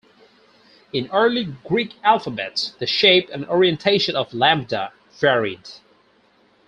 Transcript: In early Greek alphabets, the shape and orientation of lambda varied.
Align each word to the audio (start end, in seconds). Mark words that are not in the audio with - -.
In 0.91 1.11
early 1.11 1.43
Greek 1.63 1.93
alphabets, 2.03 2.71
the 2.79 2.87
shape 2.87 3.29
and 3.31 3.45
orientation 3.45 4.15
of 4.15 4.33
lambda 4.33 4.91
varied. 5.19 5.69